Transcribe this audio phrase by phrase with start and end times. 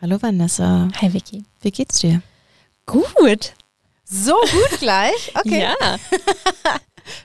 [0.00, 0.88] Hallo Vanessa.
[1.00, 1.44] Hi Vicky.
[1.62, 2.22] Wie geht's dir?
[2.86, 3.54] Gut.
[4.04, 5.32] So gut gleich?
[5.44, 5.62] Okay.
[5.62, 5.74] Ja,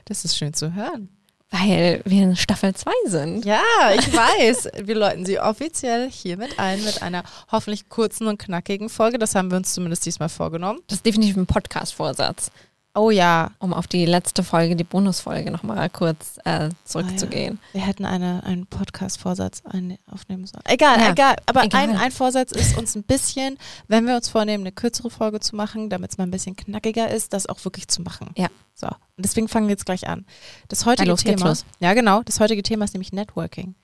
[0.04, 1.08] Das ist schön zu hören.
[1.50, 3.44] weil wir in Staffel 2 sind.
[3.44, 3.60] Ja,
[3.96, 4.68] ich weiß.
[4.86, 9.18] Wir läuten sie offiziell hiermit ein mit einer hoffentlich kurzen und knackigen Folge.
[9.18, 10.80] Das haben wir uns zumindest diesmal vorgenommen.
[10.86, 12.50] Das ist definitiv ein Podcast-Vorsatz,
[12.94, 17.58] Oh ja, um auf die letzte Folge, die Bonusfolge nochmal kurz äh, zurückzugehen.
[17.72, 19.62] wir hätten eine, einen Podcast-Vorsatz
[20.10, 20.64] aufnehmen sollen.
[20.66, 21.36] Egal, Ja, egal.
[21.46, 21.88] Aber egal.
[21.88, 23.56] Ein, ein Vorsatz ist uns ein bisschen,
[23.88, 27.10] wenn wir uns vornehmen, eine kürzere Folge zu machen, damit es mal ein bisschen knackiger
[27.10, 28.30] ist, das auch wirklich zu machen.
[28.36, 28.48] Ja.
[28.74, 28.88] So.
[28.88, 30.26] Und deswegen fangen wir jetzt gleich an.
[30.68, 31.46] Das heutige los Thema.
[31.46, 31.64] los.
[31.78, 32.22] Ja, genau.
[32.24, 33.74] Das heutige Thema ist nämlich Networking.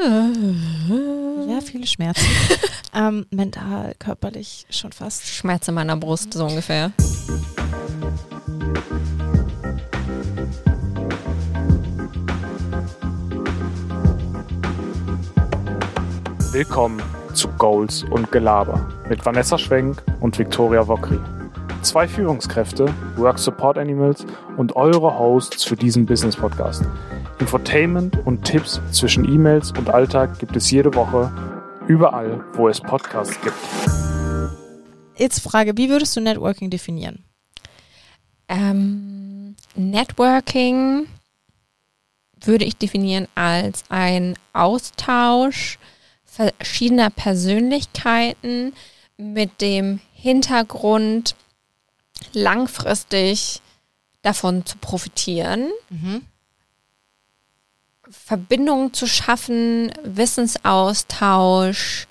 [0.00, 2.26] Ja, viele Schmerzen.
[2.94, 5.26] ähm, mental, körperlich schon fast.
[5.28, 6.92] Schmerz in meiner Brust, so ungefähr.
[16.54, 21.18] Willkommen zu Goals und Gelaber mit Vanessa Schwenk und Viktoria Wokri.
[21.82, 24.24] Zwei Führungskräfte, Work Support Animals
[24.56, 26.84] und eure Hosts für diesen Business Podcast.
[27.40, 31.32] Infotainment und Tipps zwischen E-Mails und Alltag gibt es jede Woche
[31.88, 33.56] überall, wo es Podcasts gibt.
[35.16, 37.24] Jetzt Frage, wie würdest du Networking definieren?
[38.48, 41.06] Ähm, Networking
[42.40, 45.78] würde ich definieren als ein Austausch
[46.24, 48.72] verschiedener Persönlichkeiten
[49.16, 51.36] mit dem Hintergrund,
[52.32, 53.60] langfristig
[54.22, 55.70] davon zu profitieren,
[58.10, 62.08] Verbindungen zu schaffen, Wissensaustausch,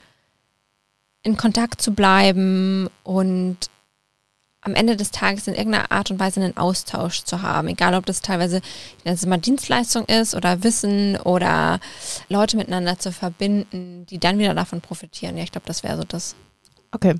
[1.23, 3.57] in Kontakt zu bleiben und
[4.63, 7.67] am Ende des Tages in irgendeiner Art und Weise einen Austausch zu haben.
[7.67, 8.61] Egal, ob das teilweise
[9.03, 11.79] das immer Dienstleistung ist oder Wissen oder
[12.29, 15.37] Leute miteinander zu verbinden, die dann wieder davon profitieren.
[15.37, 16.35] Ja, ich glaube, das wäre so das.
[16.91, 17.15] Okay.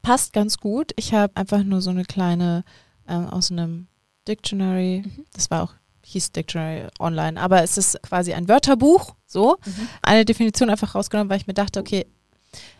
[0.00, 0.92] Passt ganz gut.
[0.96, 2.64] Ich habe einfach nur so eine kleine
[3.08, 3.86] ähm, aus einem
[4.26, 9.58] Dictionary, das war auch, hieß Dictionary online, aber es ist quasi ein Wörterbuch, so,
[10.02, 12.06] eine Definition einfach rausgenommen, weil ich mir dachte, okay,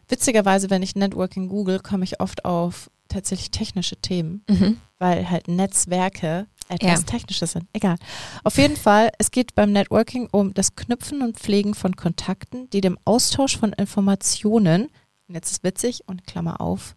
[0.08, 4.78] witzigerweise, wenn ich Networking google, komme ich oft auf tatsächlich technische Themen, Mhm.
[4.98, 7.06] weil halt Netzwerke etwas Ja.
[7.06, 7.66] Technisches sind.
[7.72, 7.96] Egal.
[8.44, 12.80] Auf jeden Fall, es geht beim Networking um das Knüpfen und Pflegen von Kontakten, die
[12.80, 14.88] dem Austausch von Informationen,
[15.28, 16.94] und jetzt ist witzig und Klammer auf,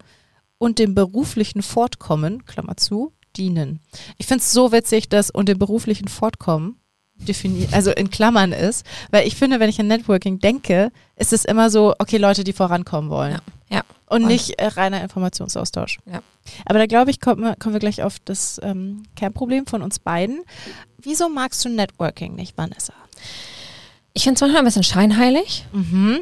[0.57, 3.81] und dem beruflichen Fortkommen, Klammer zu, dienen.
[4.17, 6.77] Ich finde es so witzig, dass und dem beruflichen Fortkommen
[7.15, 11.43] definiert, also in Klammern ist, weil ich finde, wenn ich an Networking denke, ist es
[11.45, 13.33] immer so, okay, Leute, die vorankommen wollen.
[13.33, 13.39] Ja.
[14.07, 15.97] Und Und- nicht äh, reiner Informationsaustausch.
[16.05, 16.21] Ja.
[16.65, 19.97] Aber da glaube ich, kommen wir, kommen wir gleich auf das ähm, Kernproblem von uns
[19.99, 20.41] beiden.
[20.99, 22.93] Wieso magst du Networking nicht, Vanessa?
[24.13, 26.19] Ich finde es manchmal ein bisschen scheinheilig, Mhm.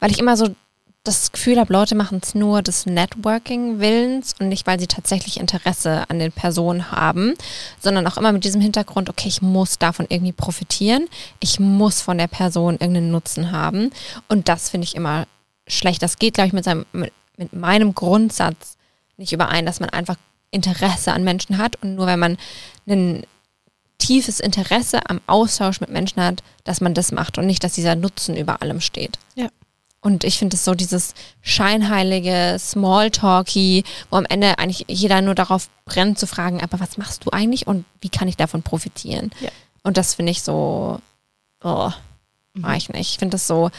[0.00, 0.54] weil ich immer so
[1.02, 6.04] das Gefühl habe, Leute machen es nur des Networking-Willens und nicht, weil sie tatsächlich Interesse
[6.08, 7.34] an den Personen haben,
[7.80, 11.06] sondern auch immer mit diesem Hintergrund, okay, ich muss davon irgendwie profitieren,
[11.40, 13.90] ich muss von der Person irgendeinen Nutzen haben
[14.28, 15.26] und das finde ich immer
[15.66, 16.02] schlecht.
[16.02, 18.76] Das geht, glaube ich, mit, seinem, mit, mit meinem Grundsatz
[19.16, 20.16] nicht überein, dass man einfach
[20.50, 22.36] Interesse an Menschen hat und nur wenn man
[22.86, 23.24] ein
[23.98, 27.94] tiefes Interesse am Austausch mit Menschen hat, dass man das macht und nicht, dass dieser
[27.94, 29.18] Nutzen über allem steht.
[29.34, 29.48] Ja.
[30.00, 35.70] Und ich finde es so dieses scheinheilige Smalltalky, wo am Ende eigentlich jeder nur darauf
[35.86, 39.30] brennt zu fragen, aber was machst du eigentlich und wie kann ich davon profitieren?
[39.40, 39.48] Ja.
[39.82, 41.00] Und das finde ich so,
[41.62, 41.90] oh,
[42.52, 43.12] mag ich nicht.
[43.12, 43.70] Ich finde das so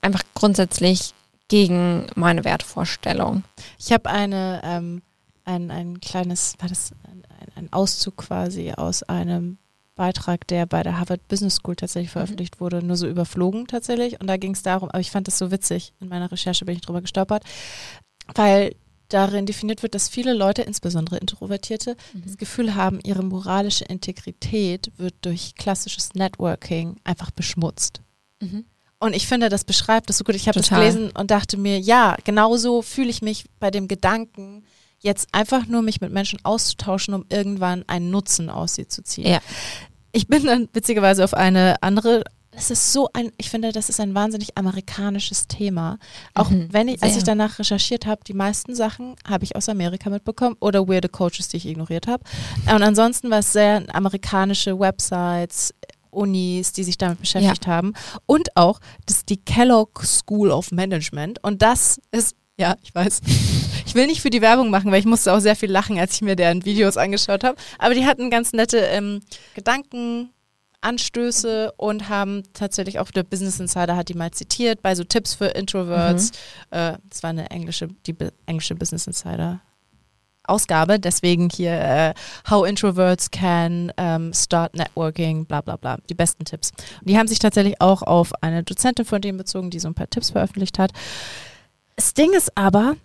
[0.00, 1.14] einfach grundsätzlich
[1.52, 3.44] gegen meine Wertevorstellung.
[3.78, 5.02] Ich habe eine, ähm,
[5.44, 7.24] ein, ein kleines, war das ein,
[7.56, 9.58] ein- Auszug quasi aus einem
[9.94, 14.18] Beitrag, der bei der Harvard Business School tatsächlich veröffentlicht wurde, nur so überflogen tatsächlich.
[14.18, 16.74] Und da ging es darum, aber ich fand das so witzig, in meiner Recherche bin
[16.74, 17.44] ich drüber gestolpert,
[18.34, 18.74] weil
[19.08, 25.14] darin definiert wird, dass viele Leute, insbesondere Introvertierte, das Gefühl haben, ihre moralische Integrität wird
[25.20, 28.00] durch klassisches Networking einfach beschmutzt.
[28.40, 28.64] Mhm.
[29.02, 30.36] Und ich finde, das beschreibt das so gut.
[30.36, 34.64] Ich habe das gelesen und dachte mir, ja, genauso fühle ich mich bei dem Gedanken,
[35.00, 39.26] jetzt einfach nur mich mit Menschen auszutauschen, um irgendwann einen Nutzen aus sie zu ziehen.
[39.26, 39.40] Ja.
[40.12, 42.22] Ich bin dann witzigerweise auf eine andere.
[42.52, 45.98] Das ist so ein, ich finde, das ist ein wahnsinnig amerikanisches Thema.
[46.34, 49.68] Auch Mhm, wenn ich, als ich danach recherchiert habe, die meisten Sachen habe ich aus
[49.68, 52.22] Amerika mitbekommen oder weirde Coaches, die ich ignoriert habe.
[52.72, 55.74] Und ansonsten war es sehr amerikanische Websites,
[56.12, 57.94] Unis, die sich damit beschäftigt haben.
[58.26, 61.42] Und auch das die Kellogg School of Management.
[61.42, 63.20] Und das ist, ja, ich weiß.
[63.84, 66.14] Ich will nicht für die Werbung machen, weil ich musste auch sehr viel lachen, als
[66.14, 67.56] ich mir deren Videos angeschaut habe.
[67.78, 69.20] Aber die hatten ganz nette ähm,
[69.54, 70.30] Gedanken,
[70.80, 75.34] Anstöße und haben tatsächlich auch der Business Insider hat die mal zitiert bei so Tipps
[75.34, 76.30] für Introverts.
[76.70, 76.78] Mhm.
[76.78, 78.16] Äh, das war eine englische, die
[78.46, 79.60] englische Business Insider
[80.44, 82.14] Ausgabe, deswegen hier äh,
[82.50, 86.72] How Introverts Can ähm, Start Networking, bla bla bla, die besten Tipps.
[87.00, 89.94] Und die haben sich tatsächlich auch auf eine Dozentin von denen bezogen, die so ein
[89.94, 90.92] paar Tipps veröffentlicht hat.
[91.96, 92.96] Das Ding ist aber,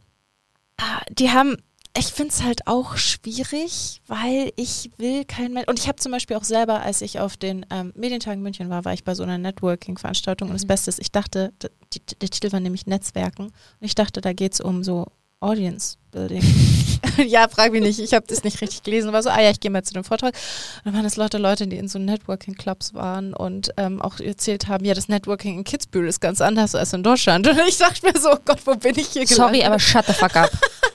[0.78, 1.58] ah, die haben,
[1.96, 5.68] ich finde es halt auch schwierig, weil ich will kein Mensch.
[5.68, 8.86] Und ich habe zum Beispiel auch selber, als ich auf den ähm, Medientagen München war,
[8.86, 10.50] war ich bei so einer Networking-Veranstaltung.
[10.50, 13.46] Und das Beste ist, ich dachte, der Titel war nämlich Netzwerken.
[13.46, 15.08] Und ich dachte, da geht es um so
[15.40, 16.44] Audience Building.
[17.28, 19.14] ja, frag mich nicht, ich habe das nicht richtig gelesen.
[19.14, 20.34] War so, ah ja, ich gehe mal zu dem Vortrag.
[20.34, 24.68] Und dann waren das Leute, Leute, die in so Networking-Clubs waren und ähm, auch erzählt
[24.68, 27.48] haben, ja, das Networking in Kitzbühel ist ganz anders als in Deutschland.
[27.58, 29.62] Und ich dachte mir so, oh Gott, wo bin ich hier gelandet?
[29.62, 30.52] Sorry, aber shut the fuck up.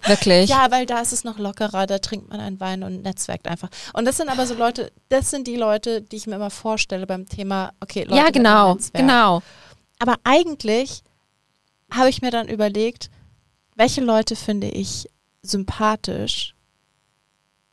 [0.06, 0.50] Wirklich.
[0.50, 3.68] Ja, weil da ist es noch lockerer, da trinkt man einen Wein und netzwerkt einfach.
[3.92, 7.06] Und das sind aber so Leute, das sind die Leute, die ich mir immer vorstelle
[7.06, 9.42] beim Thema, okay, Leute ja, genau, genau.
[10.00, 11.02] Aber eigentlich
[11.92, 13.10] habe ich mir dann überlegt,
[13.76, 15.08] welche Leute finde ich
[15.42, 16.54] sympathisch?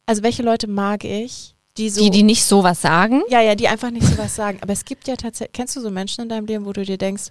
[0.05, 3.21] Also welche Leute mag ich, die so Die, die nicht sowas sagen.
[3.29, 4.57] ja, ja, die einfach nicht sowas sagen.
[4.61, 6.97] Aber es gibt ja tatsächlich, kennst du so Menschen in deinem Leben, wo du dir
[6.97, 7.29] denkst,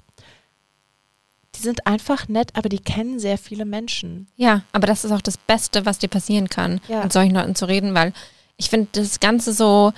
[1.55, 4.29] die sind einfach nett, aber die kennen sehr viele Menschen.
[4.37, 7.03] Ja, aber das ist auch das Beste, was dir passieren kann, Ja.
[7.03, 8.13] mit solchen Leuten zu reden, weil
[8.59, 9.93] ich finde das Ganze so,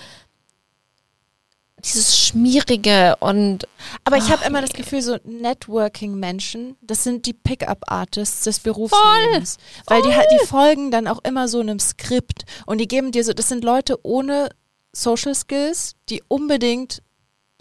[1.85, 3.67] dieses Schmierige und
[4.05, 9.57] Aber ich habe immer das Gefühl, so Networking-Menschen, das sind die Pickup-Artists des Berufslebens.
[9.87, 13.25] Weil die, ha- die folgen dann auch immer so einem Skript und die geben dir
[13.25, 14.51] so, das sind Leute ohne
[14.93, 17.03] Social Skills, die unbedingt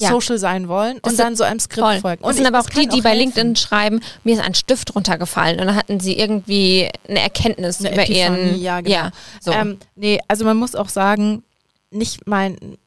[0.01, 0.10] Ja.
[0.10, 2.00] social sein wollen und Das dann so einem Skript voll.
[2.00, 2.24] folgen.
[2.24, 3.19] Und das sind aber auch die, die bei helfen.
[3.33, 7.94] LinkedIn schreiben, mir ist ein Stift runtergefallen und dann hatten sie irgendwie eine Erkenntnis Eine
[7.94, 9.10] über Epiphanie, ihren, ja, genau.
[9.42, 9.51] so.
[9.51, 11.44] Ähm, nee, also man muss auch sagen,
[11.92, 12.77] nicht mein,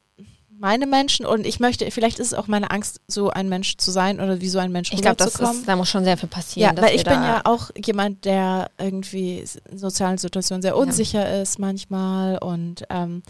[0.62, 3.90] meine Menschen und ich möchte, vielleicht ist es auch meine Angst, so ein Mensch zu
[3.90, 6.28] sein oder wie so ein Mensch ich glaube, das ist, da muss schon sehr viel
[6.28, 6.76] passieren.
[6.76, 11.58] Ja, weil ich bin ja auch jemand, der irgendwie in sozialen Situationen sehr unsicher ist
[11.58, 13.24] manchmal und ähm,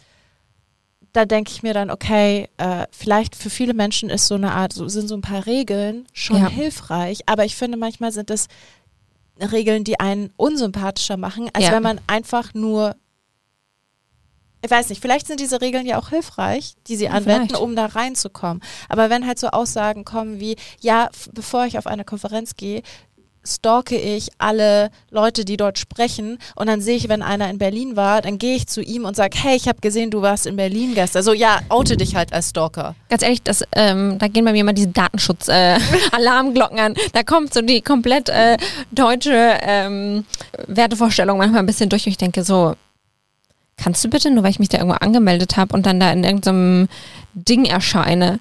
[1.15, 4.75] da denke ich mir dann, okay, äh, vielleicht für viele Menschen ist so eine Art,
[4.75, 6.49] so sind so ein paar Regeln schon Ja.
[6.51, 8.49] hilfreich, aber ich finde manchmal sind es
[9.41, 11.73] Regeln, die einen unsympathischer machen, als Ja.
[11.73, 12.95] wenn man einfach nur
[14.63, 17.63] ich weiß nicht, vielleicht sind diese Regeln ja auch hilfreich, die sie anwenden, vielleicht.
[17.63, 18.63] um da reinzukommen.
[18.89, 22.83] Aber wenn halt so Aussagen kommen wie, ja, bevor ich auf eine Konferenz gehe,
[23.45, 27.97] stalke ich alle Leute, die dort sprechen und dann sehe ich, wenn einer in Berlin
[27.97, 30.55] war, dann gehe ich zu ihm und sage, hey, ich habe gesehen, du warst in
[30.57, 31.19] Berlin gestern.
[31.19, 32.95] Also ja, oute dich halt als Stalker.
[33.09, 36.95] Ganz ehrlich, das, ähm, da gehen bei mir immer diese Datenschutz-Alarmglocken an.
[37.13, 38.57] Da kommt so die komplett äh,
[38.93, 40.25] deutsche ähm,
[40.69, 42.77] Wertevorstellung manchmal ein bisschen durch und ich denke so,
[43.83, 46.25] kannst du bitte, nur weil ich mich da irgendwo angemeldet habe und dann da in
[46.25, 46.89] irgendeinem
[47.35, 48.39] Ding erscheine,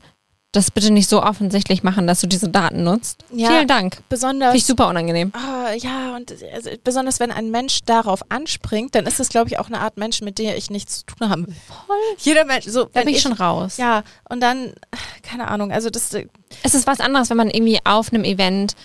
[0.51, 3.23] das bitte nicht so offensichtlich machen, dass du diese Daten nutzt?
[3.33, 3.49] Ja.
[3.49, 3.99] Vielen Dank.
[4.09, 5.31] Besonders Finde ich super unangenehm.
[5.33, 9.59] Ah, ja, und also, besonders wenn ein Mensch darauf anspringt, dann ist das, glaube ich,
[9.59, 11.45] auch eine Art Mensch, mit der ich nichts zu tun habe.
[11.45, 11.95] Voll.
[12.19, 12.85] Jeder Mensch, so.
[12.85, 13.77] Da bin ich schon raus.
[13.77, 14.73] Ja, und dann,
[15.23, 16.11] keine Ahnung, also das,
[16.63, 18.75] Es ist was anderes, wenn man irgendwie auf einem Event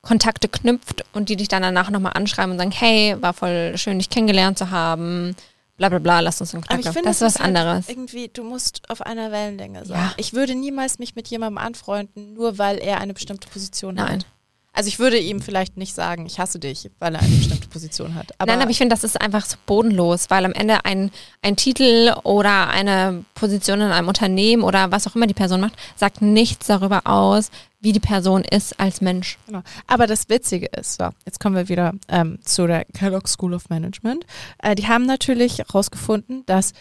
[0.00, 3.98] Kontakte knüpft und die dich dann danach nochmal anschreiben und sagen, hey, war voll schön,
[3.98, 5.34] dich kennengelernt zu haben,
[5.78, 7.88] bla bla bla, lass uns in aber Kontakt finde, Das ist was halt anderes.
[7.88, 9.98] Irgendwie, du musst auf einer Wellenlänge sein.
[9.98, 10.12] Ja.
[10.18, 14.18] Ich würde niemals mich mit jemandem anfreunden, nur weil er eine bestimmte Position Nein.
[14.18, 14.26] hat.
[14.72, 18.14] Also ich würde ihm vielleicht nicht sagen, ich hasse dich, weil er eine bestimmte Position
[18.14, 18.32] hat.
[18.38, 21.10] Aber, Nein, aber ich finde, das ist einfach so bodenlos, weil am Ende ein,
[21.42, 25.74] ein Titel oder eine Position in einem Unternehmen oder was auch immer die Person macht,
[25.96, 27.50] sagt nichts darüber aus,
[27.80, 29.38] wie die Person ist als Mensch.
[29.46, 29.62] Genau.
[29.86, 33.68] Aber das Witzige ist, so, jetzt kommen wir wieder ähm, zu der Kellogg School of
[33.70, 34.26] Management.
[34.58, 36.72] Äh, die haben natürlich herausgefunden, dass,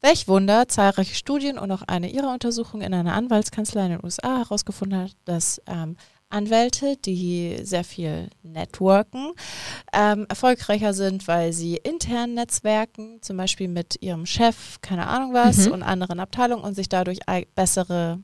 [0.00, 4.38] welch Wunder, zahlreiche Studien und auch eine ihrer Untersuchungen in einer Anwaltskanzlei in den USA
[4.38, 5.96] herausgefunden hat, dass ähm,
[6.28, 9.32] Anwälte, die sehr viel networken,
[9.92, 15.66] ähm, erfolgreicher sind, weil sie intern netzwerken, zum Beispiel mit ihrem Chef, keine Ahnung was,
[15.66, 15.72] Mhm.
[15.72, 17.20] und anderen Abteilungen und sich dadurch
[17.54, 18.20] bessere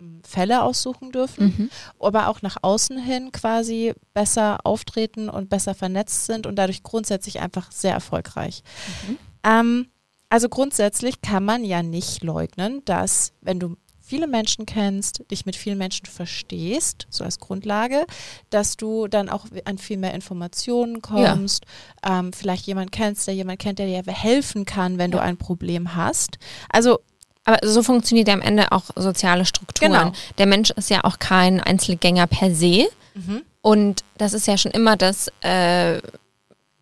[0.00, 1.70] m, Fälle aussuchen dürfen Mhm.
[1.98, 7.40] aber auch nach außen hin quasi besser auftreten und besser vernetzt sind und dadurch grundsätzlich
[7.40, 8.62] einfach sehr erfolgreich.
[9.08, 9.18] Mhm.
[9.44, 9.86] Ähm,
[10.30, 13.76] also grundsätzlich kann man ja nicht leugnen, dass wenn du
[14.10, 18.04] viele Menschen kennst, dich mit vielen Menschen verstehst, so als Grundlage,
[18.50, 21.64] dass du dann auch an viel mehr Informationen kommst,
[22.04, 25.22] ähm, vielleicht jemand kennst, der jemand kennt, der dir helfen kann, wenn du Ja.
[25.24, 26.38] ein Problem hast.
[26.68, 26.98] Also
[27.46, 29.92] Aber so funktioniert ja am Ende auch soziale Strukturen.
[29.92, 30.12] Genau.
[30.38, 32.86] Der Mensch ist ja auch kein Einzelgänger per se.
[33.14, 33.42] mhm.
[33.62, 36.00] Und das ist ja schon immer das, äh,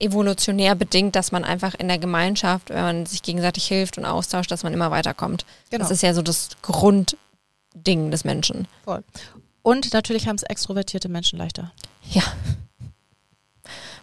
[0.01, 4.51] evolutionär bedingt, dass man einfach in der Gemeinschaft, wenn man sich gegenseitig hilft und austauscht,
[4.51, 5.45] dass man immer weiterkommt.
[5.71, 5.83] Genau.
[5.83, 8.69] Das ist ja so das Grundding des Menschen.
[8.85, 9.03] Voll.
[9.63, 11.73] Und natürlich haben es extrovertierte Menschen leichter.
[12.11, 12.23] Ja.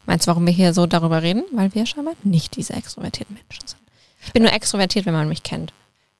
[0.05, 1.43] Meinst du, warum wir hier so darüber reden?
[1.51, 3.81] Weil wir scheinbar nicht diese extrovertierten Menschen sind.
[4.23, 5.73] Ich bin nur extrovertiert, wenn man mich kennt.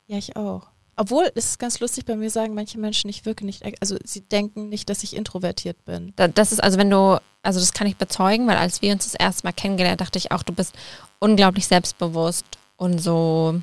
[0.08, 0.67] Ja, ich auch.
[0.98, 4.22] Obwohl, es ist ganz lustig, bei mir sagen manche Menschen, ich wirke nicht, also sie
[4.22, 6.14] denken nicht, dass ich introvertiert bin.
[6.16, 9.04] Da- Das ist also, wenn du, also das kann ich bezeugen, weil als wir uns
[9.06, 10.74] das erste Mal kennengelernt, dachte ich auch, du bist
[11.20, 12.46] unglaublich selbstbewusst
[12.78, 13.62] und so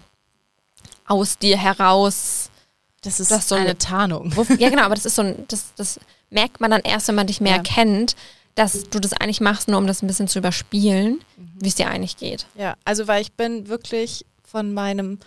[1.07, 2.51] aus dir heraus.
[3.03, 4.33] Das ist Das so eine eine- Tarnung.
[4.59, 5.99] Ja, genau, aber das ist so ein, das, das
[6.31, 7.62] merkt man dann erst, wenn man dich mehr Ja.
[7.62, 8.15] kennt,
[8.55, 11.21] dass du das eigentlich machst, nur um das ein bisschen zu überspielen,
[11.59, 12.47] wie es dir eigentlich geht.
[12.55, 15.19] Ja, also weil ich bin wirklich von meinem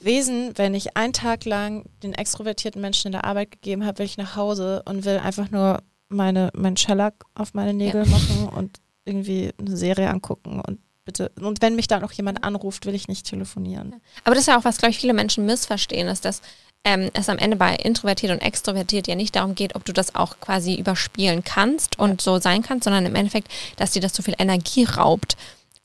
[0.00, 4.06] Wesen, wenn ich einen Tag lang den extrovertierten Menschen in der Arbeit gegeben habe, will
[4.06, 8.78] ich nach Hause und will einfach nur meine, meinen Shellac auf meine Nägel machen und
[9.04, 11.32] irgendwie eine Serie angucken und bitte.
[11.40, 13.96] Und wenn mich da noch jemand anruft, will ich nicht telefonieren.
[14.24, 16.42] Aber das ist ja auch, was, glaube ich, viele Menschen missverstehen, ist, dass
[16.84, 20.14] ähm, es am Ende bei introvertiert und extrovertiert ja nicht darum geht, ob du das
[20.14, 24.22] auch quasi überspielen kannst und so sein kannst, sondern im Endeffekt, dass dir das so
[24.22, 25.36] viel Energie raubt.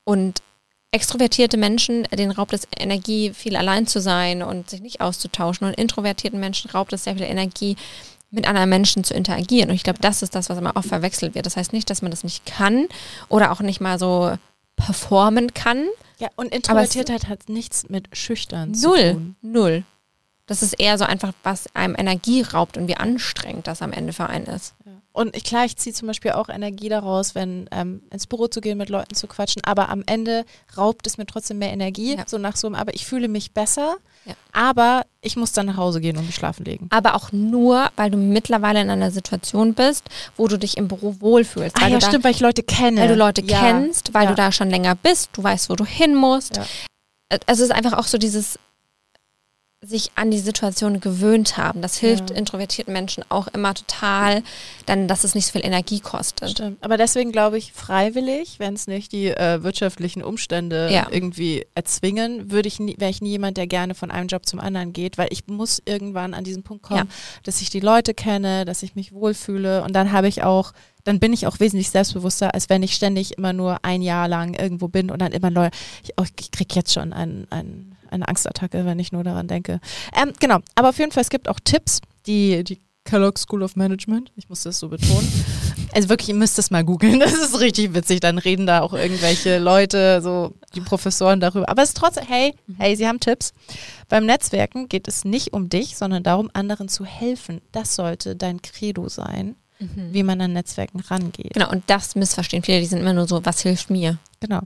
[0.04, 0.42] Und
[0.94, 5.66] extrovertierte Menschen, denen raubt es Energie, viel allein zu sein und sich nicht auszutauschen.
[5.66, 7.76] Und introvertierten Menschen raubt es sehr viel Energie,
[8.30, 9.70] mit anderen Menschen zu interagieren.
[9.70, 11.46] Und ich glaube, das ist das, was immer oft verwechselt wird.
[11.46, 12.86] Das heißt nicht, dass man das nicht kann
[13.28, 14.36] oder auch nicht mal so
[14.76, 15.86] performen kann,
[16.18, 19.36] Ja, und Introvertiertheit hat nichts mit schüchtern zu Null, tun.
[19.42, 19.82] null.
[20.46, 24.12] Das ist eher so einfach, was einem Energie raubt und wie anstrengend das am Ende
[24.12, 24.74] für einen ist.
[25.16, 28.60] Und ich, klar, ich ziehe zum Beispiel auch Energie daraus, wenn ähm, ins Büro zu
[28.60, 29.62] gehen, mit Leuten zu quatschen.
[29.64, 30.44] Aber am Ende
[30.76, 32.24] raubt es mir trotzdem mehr Energie, Ja.
[32.26, 33.94] so nach so einem, aber ich fühle mich besser.
[34.24, 34.34] Ja.
[34.50, 36.88] Aber ich muss dann nach Hause gehen und mich schlafen legen.
[36.90, 40.02] Aber auch nur, weil du mittlerweile in einer Situation bist,
[40.36, 41.76] wo du dich im Büro wohlfühlst.
[41.80, 43.00] Ah ja, da, stimmt, weil ich Leute kenne.
[43.00, 43.60] Weil du Leute ja.
[43.60, 46.58] kennst, weil du da schon länger bist, du weißt, wo du hin musst.
[47.46, 48.58] Also es ist einfach auch so dieses
[49.86, 51.82] sich an die Situation gewöhnt haben.
[51.82, 52.36] Das hilft Ja.
[52.36, 54.42] introvertierten Menschen auch immer total,
[54.86, 56.50] dann, dass es nicht so viel Energie kostet.
[56.50, 56.82] Stimmt.
[56.82, 61.06] Aber deswegen glaube ich, freiwillig, wenn es nicht die äh, wirtschaftlichen Umstände Ja.
[61.10, 64.60] irgendwie erzwingen, würde ich nie, wäre ich nie jemand, der gerne von einem Job zum
[64.60, 67.08] anderen geht, weil ich muss irgendwann an diesen Punkt kommen,
[67.42, 70.72] dass ich die Leute kenne, dass ich mich wohlfühle und dann habe ich auch,
[71.04, 74.54] dann bin ich auch wesentlich selbstbewusster, als wenn ich ständig immer nur ein Jahr lang
[74.54, 75.68] irgendwo bin und dann immer neu.
[76.02, 79.80] Ich, oh, ich krieg jetzt schon ein, ein, eine Angstattacke, wenn ich nur daran denke.
[80.20, 83.76] Ähm, genau, aber auf jeden Fall, es gibt auch Tipps, die, die Kellogg School of
[83.76, 85.30] Management, ich muss das so betonen.
[85.92, 88.20] Also wirklich, ihr müsst das mal googeln, das ist richtig witzig.
[88.20, 91.68] Dann reden da auch irgendwelche Leute, so die Professoren darüber.
[91.68, 93.52] Aber es ist trotzdem, hey, hey, sie haben Tipps.
[94.08, 97.60] Beim Netzwerken geht es nicht um dich, sondern darum, anderen zu helfen.
[97.72, 99.54] Das sollte dein Credo sein,
[100.12, 101.54] wie man an Netzwerken rangeht.
[101.54, 104.18] Genau, und das missverstehen viele, die sind immer nur so, was hilft mir?
[104.40, 104.60] Genau.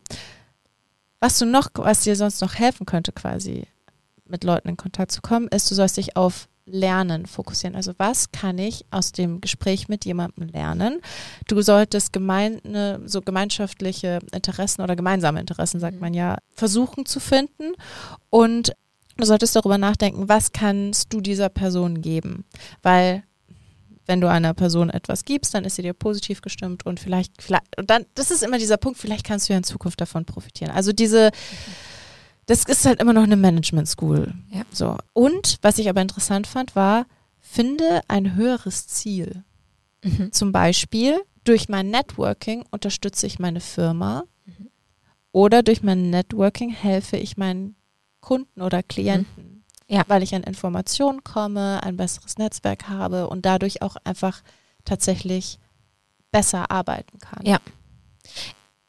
[1.20, 3.66] Was du noch, was dir sonst noch helfen könnte, quasi
[4.24, 7.74] mit Leuten in Kontakt zu kommen, ist, du sollst dich auf Lernen fokussieren.
[7.74, 11.00] Also was kann ich aus dem Gespräch mit jemandem lernen?
[11.46, 17.72] Du solltest gemeine, so gemeinschaftliche Interessen oder gemeinsame Interessen, sagt man ja, versuchen zu finden
[18.30, 18.72] und
[19.16, 22.44] du solltest darüber nachdenken, was kannst du dieser Person geben?
[22.82, 23.24] Weil
[24.08, 27.78] wenn du einer Person etwas gibst, dann ist sie dir positiv gestimmt und vielleicht, vielleicht,
[27.78, 30.72] und dann, das ist immer dieser Punkt, vielleicht kannst du ja in Zukunft davon profitieren.
[30.72, 31.30] Also diese,
[32.46, 34.32] das ist halt immer noch eine Management School.
[34.50, 34.62] Ja.
[34.72, 34.96] So.
[35.12, 37.06] Und was ich aber interessant fand, war,
[37.38, 39.44] finde ein höheres Ziel.
[40.02, 40.32] Mhm.
[40.32, 44.24] Zum Beispiel, durch mein Networking unterstütze ich meine Firma
[45.32, 47.76] oder durch mein Networking helfe ich meinen
[48.20, 49.57] Kunden oder Klienten,
[49.88, 50.04] Ja.
[50.06, 54.42] weil ich an Informationen komme, ein besseres Netzwerk habe und dadurch auch einfach
[54.84, 55.58] tatsächlich
[56.30, 57.44] besser arbeiten kann.
[57.44, 57.58] Ja.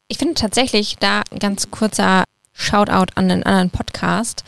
[0.08, 4.44] Ich finde tatsächlich da ein ganz kurzer Shoutout an einen anderen Podcast.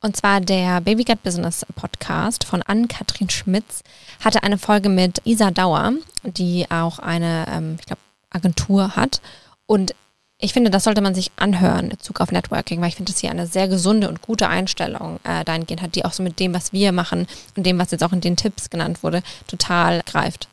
[0.00, 3.82] Und zwar der Baby Gut Business Podcast von Ann-Kathrin Schmitz
[4.22, 9.20] hatte eine Folge mit Isa Dauer, die auch eine, ähm, ich glaube, Agentur hat.
[9.66, 9.94] Und
[10.44, 13.20] ich finde, das sollte man sich anhören in Bezug auf Networking, weil ich finde, dass
[13.20, 16.52] sie eine sehr gesunde und gute Einstellung äh, dahingehend hat, die auch so mit dem,
[16.52, 20.48] was wir machen und dem, was jetzt auch in den Tipps genannt wurde, total greift.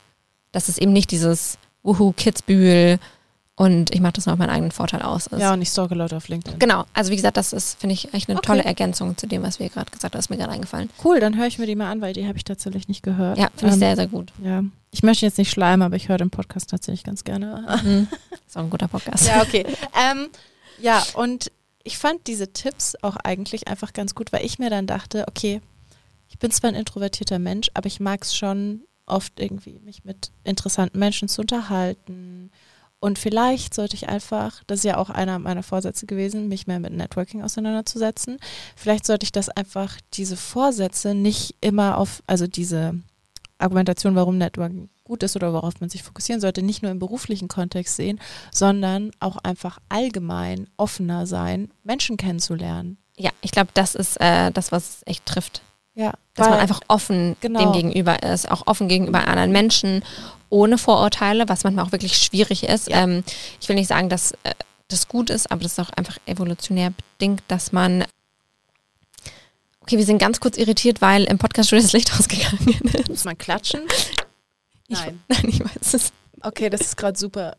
[0.54, 3.00] Dass es eben nicht dieses Wuhu, Kitzbühel
[3.62, 5.40] und ich mache das nur auf meinen eigenen Vorteil aus ist.
[5.40, 6.58] Ja, und ich stalke Leute auf LinkedIn.
[6.58, 8.48] Genau, also wie gesagt, das ist, finde ich, echt eine Okay.
[8.48, 10.90] tolle Ergänzung zu dem, was wir gerade gesagt haben, das ist mir gerade eingefallen.
[11.04, 13.38] Cool, dann höre ich mir die mal an, weil die habe ich tatsächlich nicht gehört.
[13.38, 14.34] Ja, finde ich Ähm, sehr, sehr gut.
[14.44, 17.80] Ja, ich möchte jetzt nicht schleimen, aber ich höre den Podcast tatsächlich ganz gerne.
[17.84, 18.08] Mhm.
[18.48, 19.28] Ist auch ein guter Podcast.
[19.28, 19.64] Ja, okay.
[20.10, 20.30] ähm,
[20.82, 21.52] ja, und
[21.84, 25.62] ich fand diese Tipps auch eigentlich einfach ganz gut, weil ich mir dann dachte, okay,
[26.30, 30.32] ich bin zwar ein introvertierter Mensch, aber ich mag es schon oft irgendwie, mich mit
[30.44, 32.50] interessanten Menschen zu unterhalten
[33.02, 36.80] Und vielleicht sollte ich einfach, das ist ja auch einer meiner Vorsätze gewesen, mich mehr
[36.80, 38.38] mit Networking auseinanderzusetzen.
[38.76, 42.94] Vielleicht sollte ich das einfach, diese Vorsätze nicht immer auf, also diese
[43.58, 47.48] Argumentation, warum Networking gut ist oder worauf man sich fokussieren sollte, nicht nur im beruflichen
[47.48, 48.20] Kontext sehen,
[48.52, 52.98] sondern auch einfach allgemein offener sein, Menschen kennenzulernen.
[53.18, 55.64] Ja, ich glaube, das ist äh, das, was es echt trifft.
[55.96, 57.60] Ja, Dass man einfach offen Genau.
[57.60, 60.04] dem gegenüber ist, auch offen gegenüber anderen Menschen,
[60.52, 62.90] ohne Vorurteile, was manchmal auch wirklich schwierig ist.
[62.90, 63.04] Ja.
[63.04, 63.24] Ähm,
[63.60, 64.54] ich will nicht sagen, dass äh,
[64.88, 68.06] das gut ist, aber das ist auch einfach evolutionär bedingt, dass man
[69.84, 73.10] Okay, wir sind ganz kurz irritiert, weil im Podcast schon das Licht ausgegangen ist.
[73.10, 73.82] muss man klatschen?
[74.88, 75.20] Ich, Nein.
[75.28, 76.14] nein, ich weiß es.
[76.42, 77.56] Okay, das ist gerade super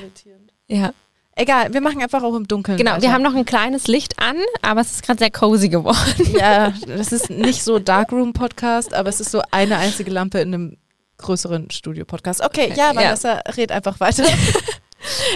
[0.00, 0.52] irritierend.
[0.68, 0.92] Ja,
[1.38, 2.78] Egal, wir machen einfach auch im Dunkeln.
[2.78, 2.92] genau.
[2.92, 3.02] weiter.
[3.02, 6.34] Wir haben noch ein kleines Licht an, aber es ist gerade sehr cozy geworden.
[6.38, 10.76] Ja, das ist nicht so Darkroom-Podcast, aber es ist so eine einzige Lampe in einem
[11.18, 12.42] größeren Studio-Podcast.
[12.42, 12.96] Okay, ja, Ja.
[12.96, 14.24] Vanessa, red einfach weiter.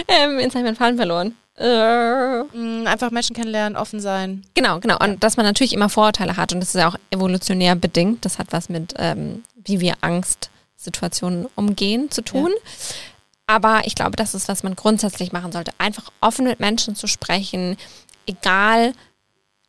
[0.07, 1.35] Ähm, jetzt habe ich meinen Faden verloren.
[1.57, 2.43] Äh.
[2.43, 4.43] Mm, einfach Menschen kennenlernen, offen sein.
[4.53, 4.97] Genau, genau.
[4.99, 8.25] Und dass man natürlich immer Vorurteile hat und das ist ja auch evolutionär bedingt.
[8.25, 12.51] Das hat was mit, ähm, wie wir Angstsituationen umgehen zu tun.
[13.47, 15.71] Aber ich glaube, das ist, was man grundsätzlich machen sollte.
[15.77, 17.77] Einfach offen mit Menschen zu sprechen,
[18.25, 18.93] egal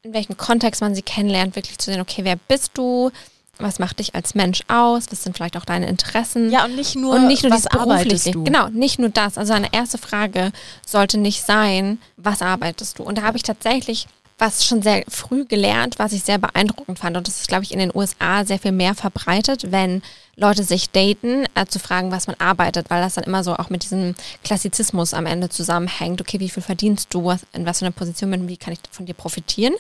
[0.03, 3.11] in welchem Kontext man sie kennenlernt, wirklich zu sehen, okay, wer bist du?
[3.59, 5.07] Was macht dich als Mensch aus?
[5.11, 6.51] Was sind vielleicht auch deine Interessen?
[6.51, 8.45] Ja, und nicht nur, und nicht nur was arbeitest du.
[8.45, 9.37] Genau, nicht nur das.
[9.37, 10.53] Also eine erste Frage
[10.87, 13.03] sollte nicht sein, was arbeitest du?
[13.03, 17.17] Und da habe ich tatsächlich was schon sehr früh gelernt, was ich sehr beeindruckend fand.
[17.17, 20.03] Und das ist, glaube ich, in den USA sehr viel mehr verbreitet, wenn
[20.35, 23.71] Leute sich daten, äh, zu fragen, was man arbeitet, weil das dann immer so auch
[23.71, 26.21] mit diesem Klassizismus am Ende zusammenhängt.
[26.21, 27.25] Okay, wie viel verdienst du?
[27.27, 29.75] Was, in was für einer Position bin wie kann ich von dir profitieren?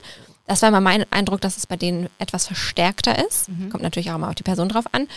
[0.47, 3.49] Das war immer mein Eindruck, dass es bei denen etwas verstärkter ist.
[3.71, 5.09] Kommt natürlich auch mal auf die Person drauf an.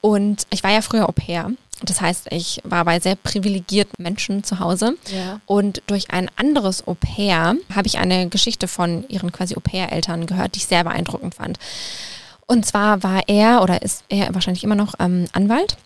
[0.00, 1.50] Und ich war ja früher Au pair.
[1.82, 4.96] Das heißt, ich war bei sehr privilegierten Menschen zu Hause.
[5.12, 5.40] Ja.
[5.46, 10.26] Und durch ein anderes Au pair habe ich eine Geschichte von ihren quasi Au pair-Eltern
[10.26, 11.58] gehört, die ich sehr beeindruckend fand.
[12.46, 15.76] Und zwar war er oder ist er wahrscheinlich immer noch ähm, Anwalt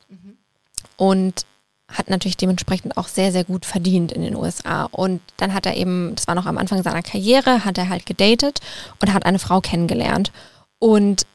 [0.97, 1.47] und
[1.91, 4.85] hat natürlich dementsprechend auch sehr, sehr gut verdient in den USA.
[4.85, 8.07] Und dann hat er eben, das war noch am Anfang seiner Karriere, hat er halt
[8.07, 8.61] gedatet
[9.01, 10.33] und hat eine Frau kennengelernt.
[10.79, 11.27] Und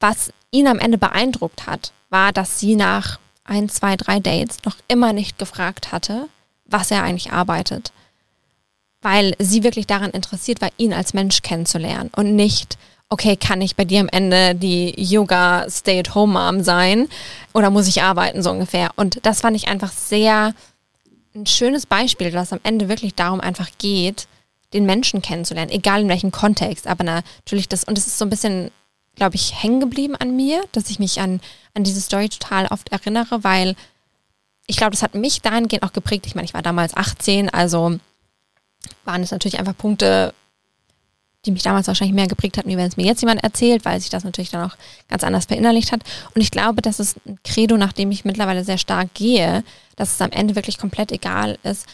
[0.00, 4.76] was ihn am Ende beeindruckt hat, war, dass sie nach ein, zwei, drei Dates noch
[4.88, 6.28] immer nicht gefragt hatte,
[6.66, 7.92] was er eigentlich arbeitet.
[9.00, 12.76] Weil sie wirklich daran interessiert war, ihn als Mensch kennenzulernen und nicht,
[13.10, 17.08] okay, kann ich bei dir am Ende die Yoga-Stay-at-Home-Mom sein
[17.54, 18.90] oder muss ich arbeiten, so ungefähr.
[18.96, 20.54] Und das fand ich einfach sehr
[21.34, 24.26] ein schönes Beispiel, dass am Ende wirklich darum einfach geht,
[24.72, 26.86] den Menschen kennenzulernen, egal in welchem Kontext.
[26.86, 28.70] Aber natürlich das, und es ist so ein bisschen,
[29.14, 31.40] glaube ich, hängen geblieben an mir, dass ich mich an,
[31.74, 33.74] an diese Story total oft erinnere, weil
[34.66, 36.26] ich glaube, das hat mich dahingehend auch geprägt.
[36.26, 37.98] Ich meine, ich war damals 18, also
[39.04, 40.34] waren es natürlich einfach Punkte,
[41.48, 43.98] die mich damals wahrscheinlich mehr geprägt hatten, wie wenn es mir jetzt jemand erzählt, weil
[43.98, 44.76] sich das natürlich dann auch
[45.08, 46.02] ganz anders verinnerlicht hat.
[46.34, 49.64] Und ich glaube, das ist ein Credo, nach dem ich mittlerweile sehr stark gehe,
[49.96, 51.86] dass es am Ende wirklich komplett egal ist,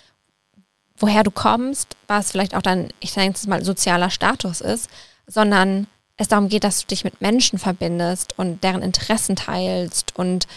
[0.99, 4.90] woher du kommst, was vielleicht auch dann, ich nenne es mal, sozialer Status ist,
[5.29, 5.87] sondern
[6.17, 10.49] es darum geht, dass du dich mit Menschen verbindest und deren Interessen teilst und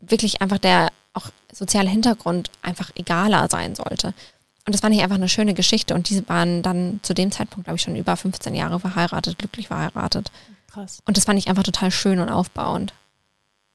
[0.00, 4.12] wirklich einfach der auch soziale Hintergrund einfach egaler sein sollte.
[4.68, 5.94] Und das fand ich einfach eine schöne Geschichte.
[5.94, 9.68] Und diese waren dann zu dem Zeitpunkt, glaube ich, schon über 15 Jahre verheiratet, glücklich
[9.68, 10.30] verheiratet.
[10.70, 10.98] Krass.
[11.06, 12.92] Und das fand ich einfach total schön und aufbauend.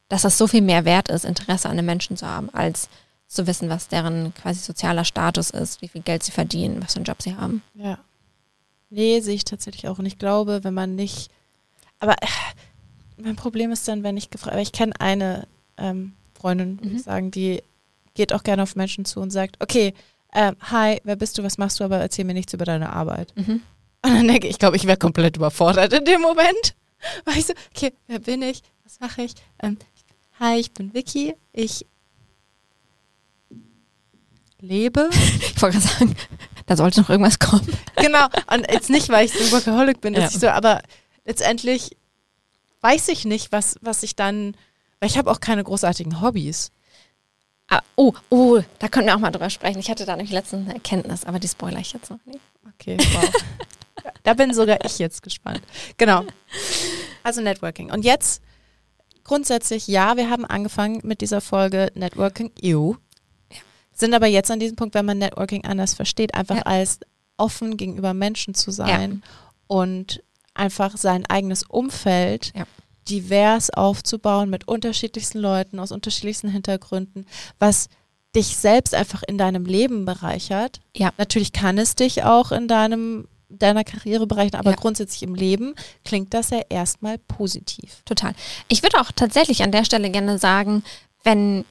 [0.07, 2.89] Dass das so viel mehr wert ist, Interesse an den Menschen zu haben, als
[3.27, 6.97] zu wissen, was deren quasi sozialer Status ist, wie viel Geld sie verdienen, was für
[6.97, 7.63] einen Job sie haben.
[7.73, 7.97] Ja.
[8.91, 9.97] Nee, sehe ich tatsächlich auch.
[9.97, 11.31] Und ich glaube, wenn man nicht.
[11.97, 12.27] Aber äh,
[13.17, 14.57] mein Problem ist dann, wenn ich gefragt.
[14.59, 16.95] Ich kenne eine ähm, Freundin, würde Mhm.
[16.97, 17.63] ich sagen, die
[18.13, 19.95] geht auch gerne auf Menschen zu und sagt: Okay,
[20.33, 23.33] ähm, hi, wer bist du, was machst du, aber erzähl mir nichts über deine Arbeit.
[23.35, 23.61] Mhm.
[24.05, 26.75] Und dann denke ich, ich glaube, ich wäre komplett überfordert in dem Moment.
[27.25, 28.61] Weil ich so, okay, wer bin ich?
[28.83, 29.33] Was mache ich?
[29.61, 29.77] Ähm,
[30.39, 31.35] hi, ich bin Vicky.
[31.51, 31.85] Ich
[34.59, 35.09] lebe.
[35.55, 36.15] Ich wollte gerade sagen,
[36.65, 37.65] da sollte noch irgendwas kommen.
[37.97, 38.25] genau.
[38.53, 40.29] Und jetzt nicht, weil ich so Workaholic bin, dass Ja.
[40.31, 40.81] ich so, aber
[41.25, 41.95] letztendlich
[42.81, 44.57] weiß ich nicht, was, was ich dann,
[44.99, 46.71] weil ich habe auch keine großartigen Hobbys.
[47.73, 49.79] Ah, oh, oh, da können wir auch mal drüber sprechen.
[49.79, 52.39] Ich hatte da nämlich letztens eine Erkenntnis, aber die spoiler ich jetzt noch nicht.
[52.75, 53.31] Okay, wow.
[54.23, 55.61] da bin sogar ich jetzt gespannt.
[55.97, 56.23] Genau.
[57.23, 57.91] Also Networking.
[57.91, 58.41] Und jetzt
[59.23, 62.93] grundsätzlich, ja, wir haben angefangen mit dieser Folge Networking EU.
[63.93, 66.63] Sind aber jetzt an diesem Punkt, wenn man Networking anders versteht, einfach Ja.
[66.63, 66.99] als
[67.37, 69.23] offen gegenüber Menschen zu sein
[69.67, 72.65] und einfach sein eigenes Umfeld Ja.
[73.09, 77.25] Divers aufzubauen mit unterschiedlichsten Leuten aus unterschiedlichsten Hintergründen,
[77.59, 77.87] was
[78.35, 80.81] dich selbst einfach in deinem Leben bereichert.
[80.95, 81.11] Ja.
[81.17, 84.75] Natürlich kann es dich auch in deinem deiner Karriere bereichern, aber Ja.
[84.77, 88.01] grundsätzlich im Leben klingt das ja erstmal positiv.
[88.03, 88.33] Total.
[88.67, 90.83] Ich würde auch tatsächlich an der Stelle gerne sagen,
[91.23, 91.63] wenn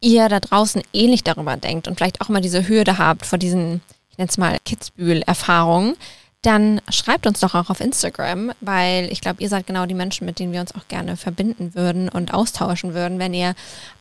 [0.00, 3.80] ihr da draußen ähnlich darüber denkt und vielleicht auch mal diese Hürde habt vor diesen,
[4.10, 5.96] ich nenne es mal Kitzbühel-Erfahrungen,
[6.44, 10.26] dann schreibt uns doch auch auf Instagram, weil ich glaube, ihr seid genau die Menschen,
[10.26, 13.54] mit denen wir uns auch gerne verbinden würden und austauschen würden, wenn ihr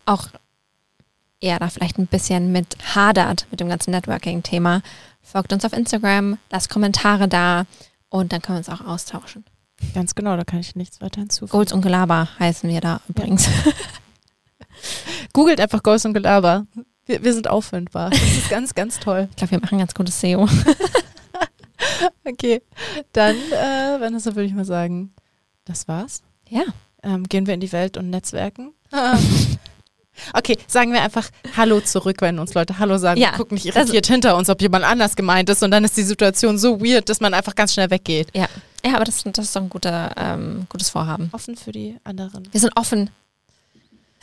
[0.06, 0.28] auch
[1.40, 4.82] eher da vielleicht ein bisschen mit hadert mit dem ganzen Networking-Thema.
[5.22, 7.66] Folgt uns auf Instagram, lasst Kommentare da
[8.10, 9.46] und dann können wir uns auch austauschen.
[9.94, 11.52] Ganz genau, da kann ich nichts weiter hinzufügen.
[11.52, 13.48] Golds und Gelaber heißen wir da übrigens.
[15.34, 16.66] Googelt einfach Ghost und Gelaber.
[17.06, 18.10] Wir, wir sind auffindbar.
[18.10, 19.28] Das ist ganz, ganz toll.
[19.32, 20.48] Ich glaube, wir machen ganz gutes SEO.
[22.26, 22.62] Okay,
[23.12, 25.14] dann, äh, Vanessa, würde ich mal sagen,
[25.66, 26.24] das war's.
[26.50, 26.64] Ja.
[27.04, 28.74] Ähm, gehen wir in die Welt und Netzwerken.
[30.34, 33.20] Okay, sagen wir einfach Hallo zurück, wenn uns Leute Hallo sagen.
[33.20, 35.98] Ja, Wir gucken nicht irritiert hinter uns, ob jemand anders gemeint ist und dann ist
[35.98, 38.28] die Situation so weird, dass man einfach ganz schnell weggeht.
[38.36, 38.48] Ja,
[38.86, 41.30] ja aber das, das ist doch ein guter, ähm, gutes Vorhaben.
[41.32, 42.48] Offen für die anderen.
[42.52, 43.10] Wir sind offen.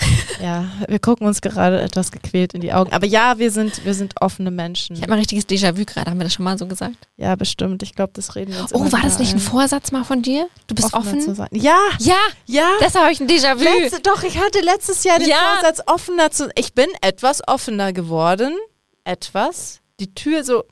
[0.42, 2.90] Ja, wir gucken uns gerade etwas gequält in die Augen.
[2.94, 4.96] Aber ja, wir sind, wir sind offene Menschen.
[4.96, 6.10] Ich habe mal ein richtiges Déjà-vu gerade.
[6.10, 6.96] Haben wir das schon mal so gesagt?
[7.18, 7.82] Ja, bestimmt.
[7.82, 9.38] Ich glaube, das reden wir uns Oh, war das nicht ein.
[9.38, 10.48] Vorsatz mal von dir?
[10.66, 11.34] Du bist Offener zu offen?
[11.34, 11.48] sein.
[11.52, 12.66] Ja, Ja, ja.
[12.80, 13.98] deshalb habe ich ein Déjà-vu.
[14.02, 15.36] Doch, ich hatte letztes Jahr den Ja.
[15.60, 16.48] Vorsatz, offener zu.
[16.54, 18.56] Ich bin etwas offener geworden.
[19.04, 19.80] Etwas.
[20.00, 20.64] Die Tür so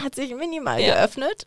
[0.00, 0.96] hat sich minimal Ja.
[0.96, 1.46] geöffnet.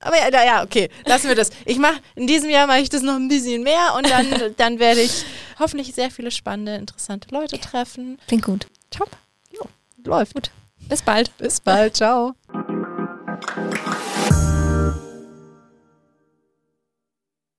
[0.00, 1.50] Aber ja, ja, okay, lassen wir das.
[1.66, 4.78] Ich mache in diesem Jahr mache ich das noch ein bisschen mehr und dann, dann
[4.78, 5.24] werde ich
[5.58, 8.18] hoffentlich sehr viele spannende, interessante Leute treffen.
[8.26, 8.66] Klingt gut.
[8.90, 9.10] Top.
[10.04, 10.50] Läuft.
[10.88, 11.36] Bis bald.
[11.38, 11.96] Bis bald.
[11.96, 12.34] Ciao.